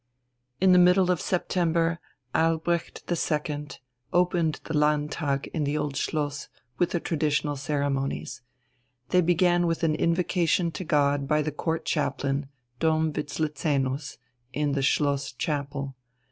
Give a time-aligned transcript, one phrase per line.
[0.59, 1.99] In the middle of September
[2.33, 3.67] Albrecht II
[4.11, 8.41] opened the Landtag in the Old Schloss with the traditional ceremonies.
[9.09, 12.47] They began with an invocation to God by the Court Chaplain,
[12.79, 14.17] Dom Wislezenus,
[14.53, 15.95] in the Schloss Chapel.